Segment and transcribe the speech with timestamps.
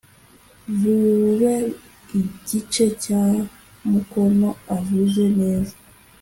[0.79, 1.55] bube
[2.19, 3.23] igice cya
[3.89, 5.75] mukono avuze neza